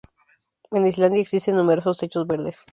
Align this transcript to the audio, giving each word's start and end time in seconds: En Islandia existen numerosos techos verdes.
En 0.71 0.87
Islandia 0.87 1.21
existen 1.21 1.57
numerosos 1.57 1.99
techos 1.99 2.25
verdes. 2.25 2.65